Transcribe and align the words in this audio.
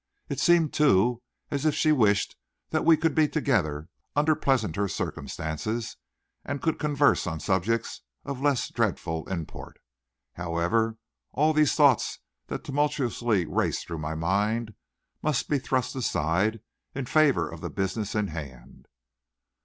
It 0.29 0.39
seemed 0.39 0.73
too, 0.73 1.21
as 1.51 1.63
if 1.63 1.75
she 1.75 1.91
wished 1.91 2.35
that 2.71 2.83
we 2.83 2.97
could 2.97 3.13
be 3.13 3.27
together 3.27 3.87
under 4.15 4.33
pleasanter 4.33 4.87
circumstances 4.87 5.95
and 6.43 6.59
could 6.59 6.79
converse 6.79 7.27
on 7.27 7.39
subjects 7.39 8.01
of 8.25 8.41
less 8.41 8.69
dreadful 8.69 9.29
import. 9.29 9.77
However, 10.33 10.97
all 11.33 11.53
these 11.53 11.75
thoughts 11.75 12.17
that 12.47 12.63
tumultuously 12.63 13.45
raced 13.45 13.85
through 13.85 13.99
my 13.99 14.15
mind 14.15 14.73
must 15.21 15.47
be 15.47 15.59
thrust 15.59 15.95
aside 15.95 16.61
in 16.95 17.05
favor 17.05 17.47
of 17.47 17.61
the 17.61 17.69
business 17.69 18.15
in 18.15 18.29
hand. 18.29 18.87